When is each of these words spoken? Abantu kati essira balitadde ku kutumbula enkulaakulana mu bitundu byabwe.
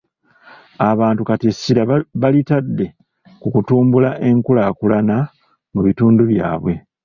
Abantu 0.91 1.21
kati 1.27 1.45
essira 1.51 1.81
balitadde 2.21 2.85
ku 3.41 3.47
kutumbula 3.53 4.09
enkulaakulana 4.29 5.17
mu 5.73 5.81
bitundu 5.85 6.21
byabwe. 6.31 6.73